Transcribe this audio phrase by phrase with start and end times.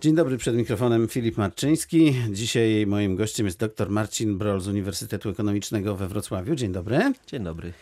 [0.00, 2.14] Dzień dobry, przed mikrofonem Filip Marczyński.
[2.30, 6.54] Dzisiaj moim gościem jest dr Marcin Brol z Uniwersytetu Ekonomicznego we Wrocławiu.
[6.54, 7.12] Dzień dobry.
[7.26, 7.72] Dzień dobry.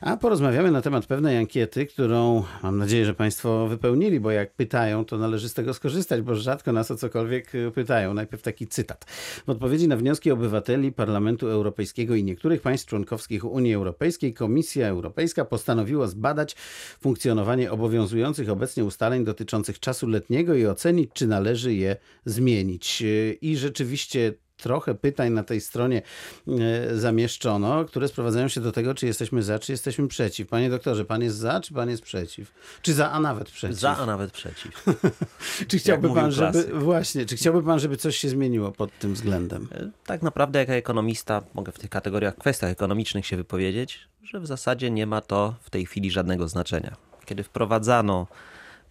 [0.00, 5.04] A porozmawiamy na temat pewnej ankiety, którą mam nadzieję, że Państwo wypełnili, bo jak pytają,
[5.04, 8.14] to należy z tego skorzystać, bo rzadko nas o cokolwiek pytają.
[8.14, 9.04] Najpierw taki cytat.
[9.46, 15.44] W odpowiedzi na wnioski obywateli Parlamentu Europejskiego i niektórych państw członkowskich Unii Europejskiej, Komisja Europejska
[15.44, 16.56] postanowiła zbadać
[17.00, 23.02] funkcjonowanie obowiązujących obecnie ustaleń dotyczących czasu letniego i ocenić, czy należy je zmienić.
[23.40, 26.02] I rzeczywiście trochę pytań na tej stronie
[26.48, 30.48] e, zamieszczono, które sprowadzają się do tego, czy jesteśmy za, czy jesteśmy przeciw.
[30.48, 32.52] Panie doktorze, pan jest za, czy pan jest przeciw?
[32.82, 33.78] Czy za, a nawet przeciw?
[33.78, 34.84] Za, a nawet przeciw.
[35.68, 39.68] czy chciałby pan, żeby właśnie, czy chciałby pan, żeby coś się zmieniło pod tym względem?
[39.72, 44.46] E, tak naprawdę, jako ekonomista, mogę w tych kategoriach, kwestiach ekonomicznych się wypowiedzieć, że w
[44.46, 46.96] zasadzie nie ma to w tej chwili żadnego znaczenia.
[47.24, 48.26] Kiedy wprowadzano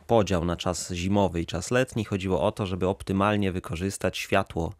[0.07, 2.05] podział na czas zimowy i czas letni.
[2.05, 4.73] Chodziło o to, żeby optymalnie wykorzystać światło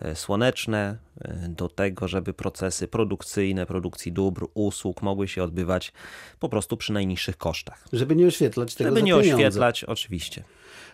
[0.00, 5.92] e, słoneczne e, do tego, żeby procesy produkcyjne, produkcji dóbr, usług mogły się odbywać
[6.40, 7.88] po prostu przy najniższych kosztach.
[7.92, 9.34] Żeby nie oświetlać tego Żeby nie pieniądze.
[9.34, 10.44] oświetlać, oczywiście.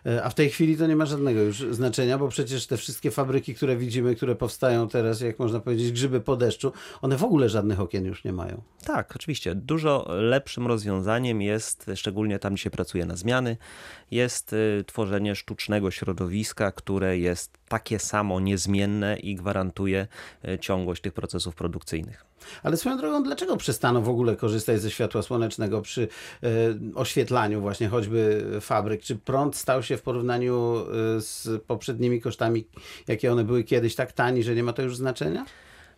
[0.06, 3.11] E, a w tej chwili to nie ma żadnego już znaczenia, bo przecież te wszystkie
[3.11, 7.48] fabryki, które widzimy, które powstają teraz, jak można powiedzieć, grzyby po deszczu, one w ogóle
[7.48, 8.62] żadnych okien już nie mają.
[8.84, 9.55] Tak, oczywiście.
[9.55, 13.56] Dużo lepszym rozwiązaniem jest, szczególnie tam, gdzie się pracuje na zmiany,
[14.11, 20.06] jest y, tworzenie sztucznego środowiska, które jest takie samo niezmienne i gwarantuje
[20.48, 22.30] y, ciągłość tych procesów produkcyjnych.
[22.63, 26.09] Ale swoją drogą, dlaczego przestano w ogóle korzystać ze światła słonecznego przy y,
[26.95, 29.03] oświetlaniu właśnie choćby fabryk?
[29.03, 30.87] Czy prąd stał się w porównaniu
[31.19, 32.67] z poprzednimi kosztami,
[33.09, 35.47] jakie one były kiedyś, tak tani, że nie ma to już znaczenia?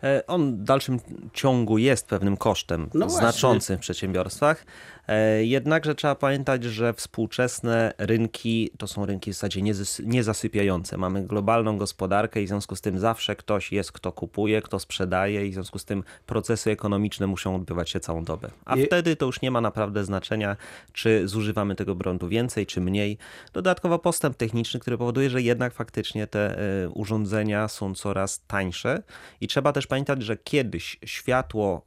[0.03, 0.98] E, on w dalszym
[1.33, 4.64] ciągu jest pewnym kosztem no znaczącym w przedsiębiorstwach.
[5.08, 9.62] E, jednakże trzeba pamiętać, że współczesne rynki to są rynki w zasadzie
[10.05, 10.97] niezasypiające.
[10.97, 15.47] Mamy globalną gospodarkę i w związku z tym zawsze ktoś jest, kto kupuje, kto sprzedaje
[15.47, 18.50] i w związku z tym procesy ekonomiczne muszą odbywać się całą dobę.
[18.64, 18.86] A I...
[18.86, 20.57] wtedy to już nie ma naprawdę znaczenia,
[20.92, 23.19] czy zużywamy tego prądu więcej, czy mniej.
[23.52, 29.02] Dodatkowo postęp techniczny, który powoduje, że jednak faktycznie te e, urządzenia są coraz tańsze
[29.40, 31.83] i trzeba też pamiętać, że kiedyś światło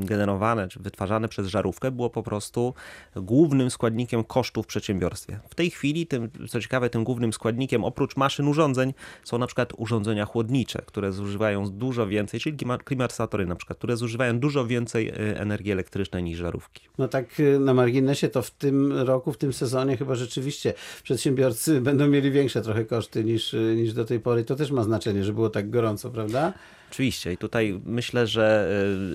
[0.00, 2.74] generowane czy wytwarzane przez żarówkę było po prostu
[3.16, 5.40] głównym składnikiem kosztów w przedsiębiorstwie.
[5.48, 8.94] W tej chwili, tym, co ciekawe, tym głównym składnikiem oprócz maszyn urządzeń
[9.24, 14.38] są na przykład urządzenia chłodnicze, które zużywają dużo więcej, czyli klimatyzatory na przykład, które zużywają
[14.38, 16.88] dużo więcej e, energii elektrycznej niż żarówki.
[16.98, 21.80] No tak e, na marginesie to w tym roku, w tym sezonie chyba rzeczywiście przedsiębiorcy
[21.90, 24.44] będą mieli większe trochę koszty niż, e, niż do tej pory.
[24.44, 26.52] To też ma znaczenie, że było tak gorąco, prawda?
[26.90, 28.68] Oczywiście i tutaj myślę, że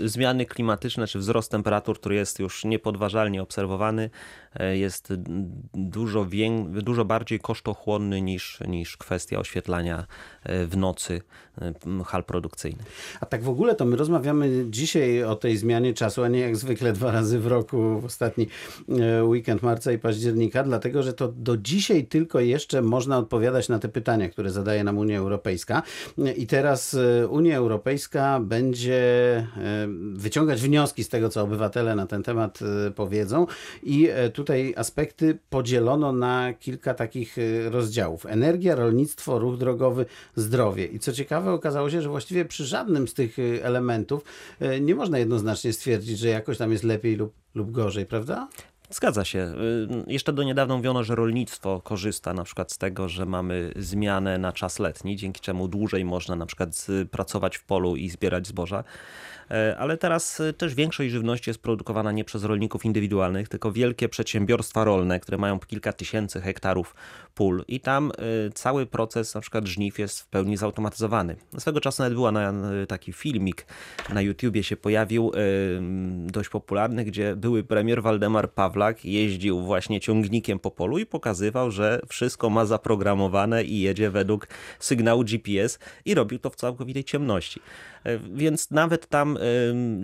[0.04, 4.10] y, zmiany klimatyczne czy wzrost temperatur, który jest już niepodważalnie obserwowany,
[4.62, 5.14] y, jest
[5.74, 6.28] dużo,
[6.66, 10.06] dużo bardziej kosztochłonny niż, niż kwestia oświetlania
[10.50, 11.22] y, w nocy
[12.06, 12.86] hal produkcyjnych.
[13.22, 16.58] A tak w ogóle to my rozmawiamy dzisiaj o tej zmianie czasu, a nie jak
[16.58, 18.48] zwykle dwa razy w roku, w ostatni
[19.24, 23.90] weekend marca i października, dlatego że to do dzisiaj tylko jeszcze można odpowiadać na te
[23.90, 25.84] pytania, które zadaje nam Unia Europejska.
[26.38, 26.98] I teraz
[27.30, 33.48] Unia Europejska będzie e, wyciągać wnioski z tego, co obywatele na ten temat e, powiedzą.
[33.84, 37.38] I e, tutaj aspekty podzielono na kilka takich
[37.70, 40.06] rozdziałów: energia, rolnictwo, ruch drogowy,
[40.36, 40.86] zdrowie.
[40.86, 44.24] I co ciekawe, okazało się, że właściwie przy żadnym z tych elementów
[44.82, 48.48] nie można jednoznacznie stwierdzić, że jakoś tam jest lepiej lub, lub gorzej, prawda?
[48.92, 49.40] Zgadza się.
[49.40, 54.38] Y, jeszcze do niedawna mówiono, że rolnictwo korzysta na przykład z tego, że mamy zmianę
[54.38, 58.84] na czas letni, dzięki czemu dłużej można na przykład pracować w polu i zbierać zboża.
[59.52, 64.10] E, ale teraz e, też większość żywności jest produkowana nie przez rolników indywidualnych, tylko wielkie
[64.10, 66.96] przedsiębiorstwa rolne, które mają kilka tysięcy hektarów
[67.36, 71.36] pól i tam e, cały proces na przykład żniw jest w pełni zautomatyzowany.
[71.58, 72.54] Swego czasu nawet była na,
[72.88, 73.66] taki filmik
[74.14, 75.32] na YouTubie się pojawił,
[76.26, 82.02] dość popularny, gdzie były premier Waldemar Pawlak jeździł właśnie ciągnikiem po polu i pokazywał, że
[82.08, 84.48] wszystko ma zaprogramowane i jedzie według
[84.80, 87.62] sygnału GPS i robił to w całkowitej ciemności.
[88.34, 89.38] Więc nawet tam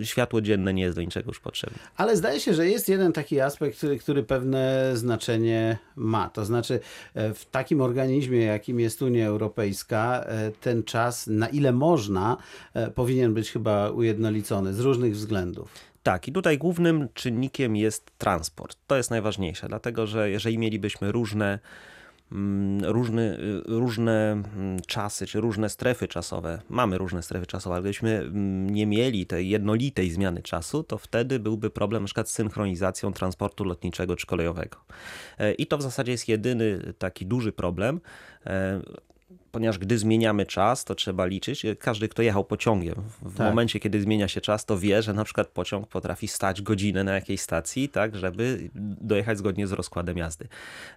[0.02, 1.78] światło dzienne nie jest do niczego już potrzebne.
[1.96, 6.30] Ale zdaje się, że jest jeden taki aspekt, który pewne znaczenie ma.
[6.30, 6.80] To znaczy,
[7.14, 12.36] e, w takim organizmie, jakim jest Unia Europejska, e, ten czas, na ile można,
[12.74, 15.72] e, powinien być chyba ujednolicony z różnych względów.
[16.02, 18.76] Tak, i tutaj głównym czynnikiem jest transport.
[18.86, 21.58] To jest najważniejsze, dlatego że jeżeli mielibyśmy różne
[22.82, 26.62] różny, różne mm, czasy, czy różne strefy czasowe.
[26.68, 31.38] Mamy różne strefy czasowe, ale gdybyśmy mm, nie mieli tej jednolitej zmiany czasu, to wtedy
[31.38, 34.78] byłby problem na przykład z synchronizacją transportu lotniczego czy kolejowego.
[35.38, 38.00] E, I to w zasadzie jest jedyny taki duży problem
[38.46, 38.80] e,
[39.50, 41.66] ponieważ gdy zmieniamy czas, to trzeba liczyć.
[41.78, 43.46] Każdy, kto jechał pociągiem, w tak.
[43.46, 47.14] momencie, kiedy zmienia się czas, to wie, że na przykład pociąg potrafi stać godzinę na
[47.14, 48.70] jakiejś stacji, tak, żeby
[49.00, 50.48] dojechać zgodnie z rozkładem jazdy.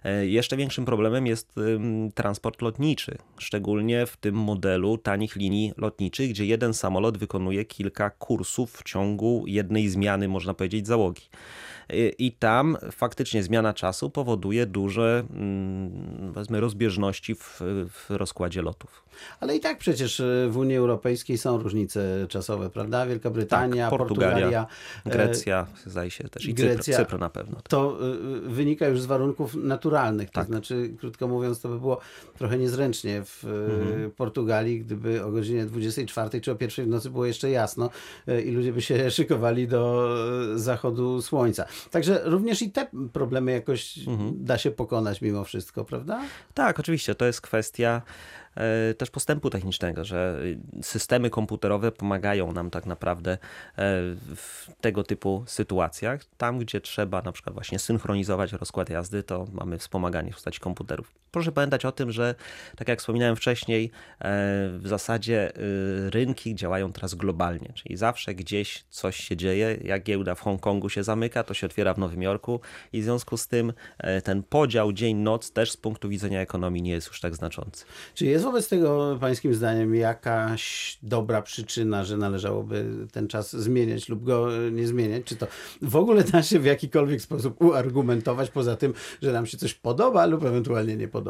[0.04, 1.54] E, jeszcze większym problemem jest
[2.14, 8.72] transport lotniczy, szczególnie w tym modelu tanich linii lotniczych, gdzie jeden samolot wykonuje kilka kursów
[8.72, 11.22] w ciągu jednej zmiany, można powiedzieć, załogi.
[12.18, 19.02] I tam faktycznie zmiana czasu powoduje duże mm, powiedzmy, rozbieżności w, w rozkładzie lotów.
[19.40, 23.06] Ale i tak przecież e, w Unii Europejskiej są różnice czasowe, prawda?
[23.06, 24.66] Wielka Brytania, tak, Portugalia, Portugalia,
[25.04, 27.56] e, Grecja, zdaje się też i Grecja, Cypr, Cypr na pewno.
[27.68, 27.98] To
[28.46, 30.46] e, wynika już z warunków naturalnych, to tak.
[30.46, 32.00] znaczy, krótko mówiąc, to by było
[32.38, 34.10] trochę niezręcznie w mhm.
[34.10, 37.90] Portugalii, gdyby o godzinie 24 czy o pierwszej w nocy było jeszcze jasno
[38.46, 40.08] i ludzie by się szykowali do
[40.54, 41.64] zachodu słońca.
[41.90, 44.44] Także również i te problemy jakoś mhm.
[44.44, 46.22] da się pokonać mimo wszystko, prawda?
[46.54, 47.14] Tak, oczywiście.
[47.14, 48.02] To jest kwestia
[48.56, 50.38] E, też postępu technicznego, że
[50.82, 53.38] systemy komputerowe pomagają nam tak naprawdę e,
[54.36, 56.24] w tego typu sytuacjach.
[56.36, 61.21] Tam, gdzie trzeba na przykład właśnie synchronizować rozkład jazdy, to mamy wspomaganie w postaci komputerów.
[61.32, 62.34] Proszę pamiętać o tym, że
[62.76, 64.28] tak jak wspominałem wcześniej, e,
[64.78, 65.52] w zasadzie
[66.10, 69.78] rynki działają teraz globalnie, czyli zawsze gdzieś coś się dzieje.
[69.84, 72.60] Jak giełda w Hongkongu się zamyka, to się otwiera w Nowym Jorku
[72.92, 73.72] i w związku z tym
[74.24, 77.84] ten podział dzień-noc też z punktu widzenia ekonomii nie jest już tak znaczący.
[78.14, 84.24] Czy jest wobec tego Pańskim zdaniem jakaś dobra przyczyna, że należałoby ten czas zmieniać lub
[84.24, 85.24] go nie zmieniać?
[85.24, 85.46] Czy to
[85.82, 90.26] w ogóle da się w jakikolwiek sposób uargumentować poza tym, że nam się coś podoba
[90.26, 91.21] lub ewentualnie nie podoba?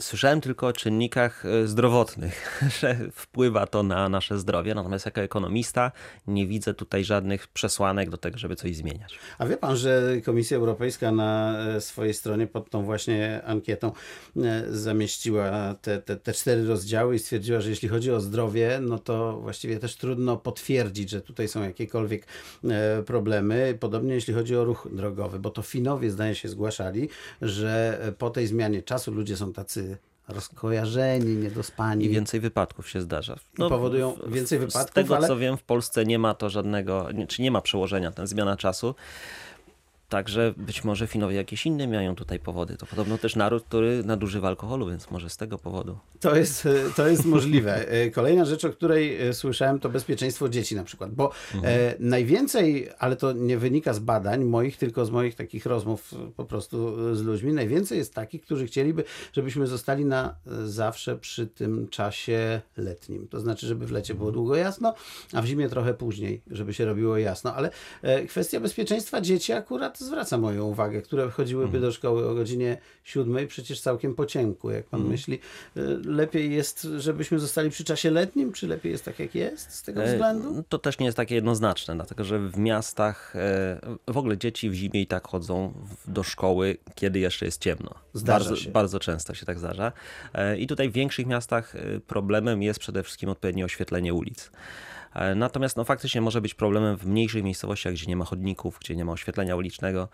[0.00, 5.92] Słyszałem tylko o czynnikach e, zdrowotnych, że wpływa to na nasze zdrowie, natomiast jako ekonomista
[6.26, 9.18] nie widzę tutaj żadnych przesłanek do tego, żeby coś zmieniać.
[9.38, 13.92] A wie pan, że Komisja Europejska na e, swojej stronie pod tą właśnie ankietą
[14.36, 18.98] e, zamieściła te, te, te cztery rozdziały i stwierdziła, że jeśli chodzi o zdrowie, no
[18.98, 22.26] to właściwie też trudno potwierdzić, że tutaj są jakiekolwiek
[23.06, 23.76] problemy.
[23.80, 27.08] Podobnie jeśli chodzi o ruch drogowy, bo to Finowie zdaje się zgłaszali,
[27.42, 32.04] że po tej zmianie czasu ludzie są tacy rozkojarzeni, niedospani.
[32.04, 33.36] I więcej wypadków się zdarza.
[33.58, 34.90] No, I powodują więcej wypadków.
[34.90, 35.28] Z tego ale...
[35.28, 38.94] co wiem, w Polsce nie ma to żadnego, czy nie ma przełożenia ta zmiana czasu.
[40.10, 42.76] Także być może Finowie jakieś inne mają tutaj powody.
[42.76, 45.98] To podobno też naród, który nadużywa alkoholu, więc może z tego powodu.
[46.20, 47.88] To jest, to jest możliwe.
[47.88, 51.10] E, kolejna rzecz, o której e, słyszałem, to bezpieczeństwo dzieci na przykład.
[51.14, 51.74] Bo mhm.
[51.74, 56.44] e, najwięcej, ale to nie wynika z badań moich, tylko z moich takich rozmów po
[56.44, 60.34] prostu z ludźmi, najwięcej jest takich, którzy chcieliby, żebyśmy zostali na
[60.64, 63.28] zawsze przy tym czasie letnim.
[63.28, 64.94] To znaczy, żeby w lecie było długo jasno,
[65.32, 67.54] a w zimie trochę później, żeby się robiło jasno.
[67.54, 67.70] Ale
[68.02, 71.82] e, kwestia bezpieczeństwa dzieci akurat zwraca moją uwagę, które chodziłyby mhm.
[71.82, 75.12] do szkoły o godzinie siódmej, przecież całkiem po cienku, jak pan mhm.
[75.12, 75.38] myśli.
[75.76, 79.82] Y, lepiej jest, żebyśmy zostali przy czasie letnim, czy lepiej jest tak, jak jest z
[79.82, 80.64] tego e, względu?
[80.68, 84.74] To też nie jest takie jednoznaczne, dlatego że w miastach e, w ogóle dzieci w
[84.74, 85.72] zimie i tak chodzą
[86.08, 87.94] do szkoły, kiedy jeszcze jest ciemno.
[88.14, 88.70] Zdarza bardzo, się.
[88.70, 89.92] bardzo często się tak zdarza.
[90.34, 91.74] E, I tutaj w większych miastach
[92.06, 94.50] problemem jest przede wszystkim odpowiednie oświetlenie ulic.
[95.14, 98.96] E, natomiast no, faktycznie może być problemem w mniejszych miejscowościach, gdzie nie ma chodników, gdzie
[98.96, 100.08] nie ma oświetlenia ulicznego.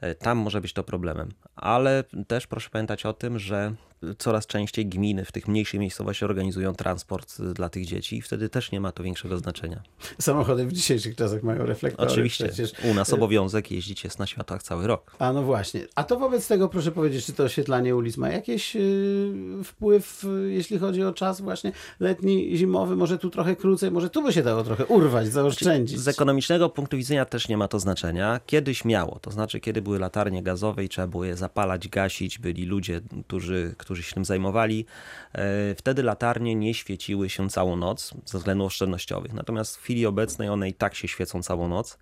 [0.00, 1.28] E, tam może być to problemem.
[1.56, 3.74] Ale też proszę pamiętać o tym, że
[4.18, 8.72] coraz częściej gminy w tych mniejszych miejscowościach organizują transport dla tych dzieci i wtedy też
[8.72, 9.82] nie ma to większego znaczenia.
[10.18, 12.10] Samochody w dzisiejszych czasach mają reflektory.
[12.10, 12.44] Oczywiście.
[12.48, 12.72] Przecież.
[12.90, 15.16] U nas obowiązek jeździć jest na światłach cały rok.
[15.18, 15.86] A no właśnie.
[15.94, 20.52] A to wobec tego proszę powiedzieć, czy to oświetlanie ulic ma jakiś yy, wpływ, yy,
[20.52, 22.96] jeśli chodzi o czas właśnie letni, zimowy?
[22.96, 25.98] Może tu trochę krócej, może tu by się dało trochę urwać, zaoszczędzić.
[26.00, 28.40] Z ekonomicznego punktu widzenia też nie ma to znaczenia.
[28.46, 32.64] Kiedyś miało, to znaczy kiedy były latarnie gazowe i trzeba było je zapalać, gasić, byli
[32.64, 34.86] ludzie, którzy, którzy którzy się tym zajmowali,
[35.32, 39.32] e, wtedy latarnie nie świeciły się całą noc ze względów oszczędnościowych.
[39.32, 41.98] Natomiast w chwili obecnej one i tak się świecą całą noc,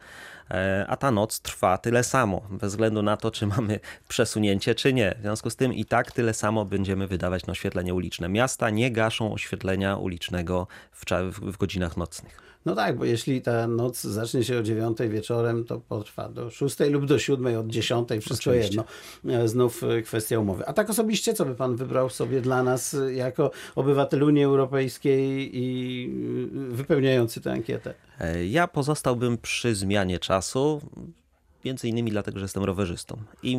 [0.51, 4.93] e, a ta noc trwa tyle samo, bez względu na to, czy mamy przesunięcie, czy
[4.93, 5.15] nie.
[5.19, 8.29] W związku z tym i tak tyle samo będziemy wydawać na oświetlenie uliczne.
[8.29, 11.05] Miasta nie gaszą oświetlenia ulicznego w,
[11.41, 12.51] w godzinach nocnych.
[12.67, 16.91] No tak, bo jeśli ta noc zacznie się o dziewiątej wieczorem, to potrwa do szóstej
[16.91, 18.85] lub do siódmej, od dziesiątej, wszystko Oczywiście.
[19.25, 19.43] jedno.
[19.43, 20.67] E, znów e, kwestia umowy.
[20.67, 25.51] A tak osobiście, co by pan wybrał sobie dla nas e, jako obywatel Unii Europejskiej
[25.53, 26.11] i
[26.69, 27.95] wypełniający tę ankietę?
[28.49, 30.81] Ja pozostałbym przy zmianie czasu.
[31.65, 33.17] Między innymi dlatego, że jestem rowerzystą.
[33.43, 33.59] I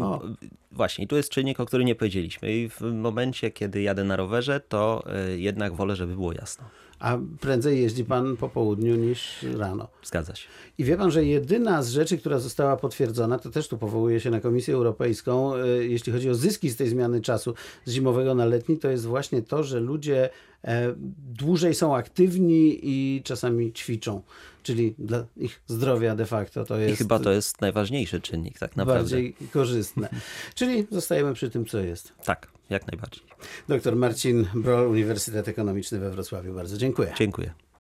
[0.72, 2.54] właśnie, i tu jest czynnik, o którym nie powiedzieliśmy.
[2.54, 5.04] I w momencie, kiedy jadę na rowerze, to
[5.38, 6.66] jednak wolę, żeby było jasno.
[7.02, 9.88] A prędzej jeździ pan po południu niż rano.
[10.04, 10.48] Zgadza się.
[10.78, 14.30] I wie pan, że jedyna z rzeczy, która została potwierdzona, to też tu powołuje się
[14.30, 17.54] na Komisję Europejską, y, jeśli chodzi o zyski z tej zmiany czasu
[17.86, 20.30] z zimowego na letni, to jest właśnie to, że ludzie
[20.64, 20.94] e,
[21.34, 24.22] dłużej są aktywni i czasami ćwiczą.
[24.64, 26.94] Czyli dla ich zdrowia de facto to jest.
[26.94, 29.02] I chyba to jest najważniejszy czynnik, tak naprawdę.
[29.02, 30.10] Bardziej korzystne.
[30.56, 32.14] Czyli zostajemy przy tym, co jest.
[32.26, 33.24] Tak, jak najbardziej.
[33.68, 36.54] Doktor Marcin Brol, Uniwersytet Ekonomiczny we Wrocławiu.
[36.54, 37.14] Bardzo dziękuję.
[37.18, 37.54] Dziękuję.